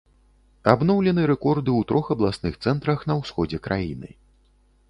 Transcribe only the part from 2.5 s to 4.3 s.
цэнтрах на ўсходзе краіны.